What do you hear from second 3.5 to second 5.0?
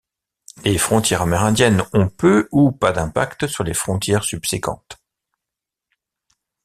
les frontières subséquentes.